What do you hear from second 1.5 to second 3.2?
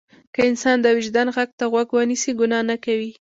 ته غوږ ونیسي ګناه نه کوي.